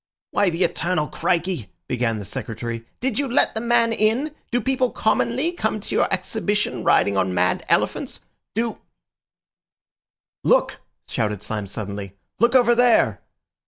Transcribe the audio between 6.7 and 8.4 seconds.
riding on mad elephants?